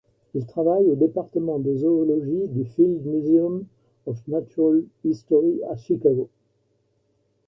[0.33, 3.67] Il travaille au département de zoologie du Field Museum
[4.07, 6.27] of Natural History à Chicago.